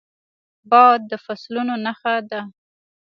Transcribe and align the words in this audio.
باد 0.69 0.99
د 1.11 1.13
فصلونو 1.25 1.73
نښه 1.85 2.15
ده 2.29 2.41